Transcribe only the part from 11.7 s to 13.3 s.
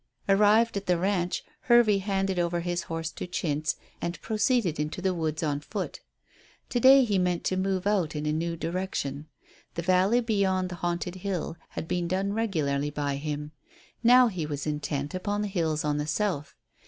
had been done regularly by